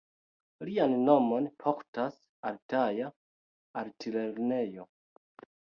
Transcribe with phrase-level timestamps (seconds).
[0.69, 2.17] Lian nomon portas
[2.53, 3.13] altaja
[3.83, 4.91] altlernejo.